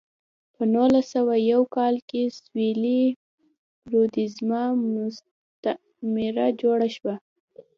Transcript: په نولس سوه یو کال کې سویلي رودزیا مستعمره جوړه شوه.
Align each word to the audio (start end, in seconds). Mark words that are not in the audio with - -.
په 0.55 0.63
نولس 0.73 1.05
سوه 1.15 1.35
یو 1.51 1.61
کال 1.75 1.95
کې 2.09 2.21
سویلي 2.39 3.01
رودزیا 3.91 4.63
مستعمره 4.93 6.45
جوړه 6.61 6.87
شوه. 6.95 7.15